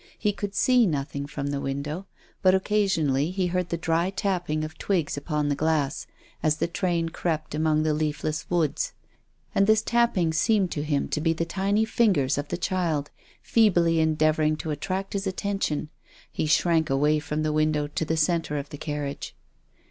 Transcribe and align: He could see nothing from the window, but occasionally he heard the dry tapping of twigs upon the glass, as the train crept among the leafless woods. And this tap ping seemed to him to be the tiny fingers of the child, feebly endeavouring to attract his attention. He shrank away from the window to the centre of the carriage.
He 0.17 0.33
could 0.33 0.55
see 0.55 0.87
nothing 0.87 1.27
from 1.27 1.45
the 1.51 1.61
window, 1.61 2.07
but 2.41 2.55
occasionally 2.55 3.29
he 3.29 3.45
heard 3.45 3.69
the 3.69 3.77
dry 3.77 4.09
tapping 4.09 4.63
of 4.63 4.75
twigs 4.79 5.15
upon 5.15 5.47
the 5.47 5.55
glass, 5.55 6.07
as 6.41 6.57
the 6.57 6.65
train 6.67 7.09
crept 7.09 7.53
among 7.53 7.83
the 7.83 7.93
leafless 7.93 8.49
woods. 8.49 8.93
And 9.53 9.67
this 9.67 9.83
tap 9.83 10.15
ping 10.15 10.33
seemed 10.33 10.71
to 10.71 10.81
him 10.81 11.07
to 11.09 11.21
be 11.21 11.33
the 11.33 11.45
tiny 11.45 11.85
fingers 11.85 12.39
of 12.39 12.47
the 12.47 12.57
child, 12.57 13.11
feebly 13.43 13.99
endeavouring 13.99 14.55
to 14.57 14.71
attract 14.71 15.13
his 15.13 15.27
attention. 15.27 15.89
He 16.31 16.47
shrank 16.47 16.89
away 16.89 17.19
from 17.19 17.43
the 17.43 17.53
window 17.53 17.85
to 17.85 18.03
the 18.03 18.17
centre 18.17 18.57
of 18.57 18.69
the 18.69 18.79
carriage. 18.79 19.35